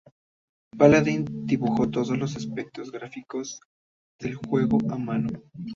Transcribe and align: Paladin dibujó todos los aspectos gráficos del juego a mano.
Paladin 0.75 1.25
dibujó 1.45 1.91
todos 1.91 2.09
los 2.17 2.35
aspectos 2.35 2.91
gráficos 2.91 3.59
del 4.19 4.33
juego 4.33 4.79
a 4.89 4.97
mano. 4.97 5.29